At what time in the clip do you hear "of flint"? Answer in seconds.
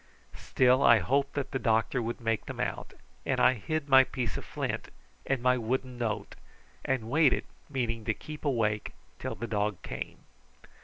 4.35-4.89